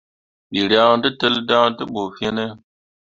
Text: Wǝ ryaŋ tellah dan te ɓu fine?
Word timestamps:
Wǝ 0.53 0.61
ryaŋ 0.69 0.91
tellah 1.19 1.43
dan 1.49 1.69
te 1.77 1.83
ɓu 1.93 2.01
fine? 2.17 2.45